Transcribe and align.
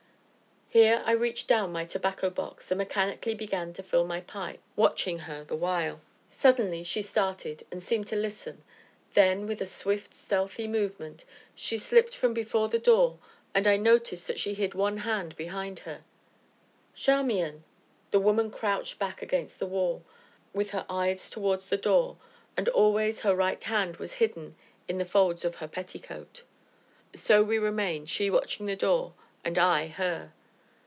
Here 0.73 1.03
I 1.05 1.11
reached 1.11 1.49
down 1.49 1.73
my 1.73 1.83
tobacco 1.83 2.29
box 2.29 2.71
and 2.71 2.77
mechanically 2.77 3.35
began 3.35 3.73
to 3.73 3.83
fill 3.83 4.07
my 4.07 4.21
pipe, 4.21 4.61
watching 4.77 5.19
her 5.19 5.43
the 5.43 5.53
while. 5.57 5.99
Suddenly 6.29 6.85
she 6.85 7.01
started, 7.01 7.67
and 7.69 7.83
seemed 7.83 8.07
to 8.07 8.15
listen. 8.15 8.63
Then, 9.13 9.47
with 9.47 9.59
a 9.59 9.65
swift, 9.65 10.13
stealthy 10.13 10.69
movement, 10.69 11.25
she 11.53 11.77
slipped 11.77 12.15
from 12.15 12.33
before 12.33 12.69
the 12.69 12.79
door, 12.79 13.19
and 13.53 13.67
I 13.67 13.75
noticed 13.75 14.27
that 14.27 14.39
she 14.39 14.53
hid 14.53 14.73
one 14.73 14.99
hand 14.99 15.35
behind 15.35 15.79
her. 15.79 16.05
"Charmian!" 16.95 17.65
The 18.11 18.21
woman 18.21 18.49
crouched 18.49 18.97
back 18.97 19.21
against 19.21 19.59
the 19.59 19.67
wall, 19.67 20.05
with 20.53 20.69
her 20.69 20.85
eyes 20.89 21.29
towards 21.29 21.67
the 21.67 21.75
door, 21.75 22.15
and 22.55 22.69
always 22.69 23.19
her 23.19 23.35
right 23.35 23.61
hand 23.61 23.97
was 23.97 24.13
hidden 24.13 24.55
in 24.87 24.99
the 24.99 25.03
folds 25.03 25.43
of 25.43 25.55
her 25.55 25.67
petticoat. 25.67 26.43
So 27.13 27.43
we 27.43 27.57
remained, 27.57 28.09
she 28.09 28.29
watching 28.29 28.67
the 28.67 28.77
door, 28.77 29.13
and 29.43 29.57
I, 29.57 29.87
her. 29.89 30.31